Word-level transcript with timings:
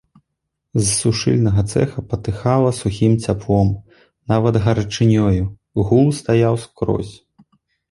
З 0.77 0.85
сушыльнага 0.99 1.61
цэха 1.73 1.99
патыхала 2.13 2.71
сухім 2.79 3.13
цяплом, 3.27 3.69
нават 4.33 4.55
гарачынёю, 4.67 5.43
гул 5.87 6.07
стаяў 6.23 6.61
скрозь. 6.67 7.15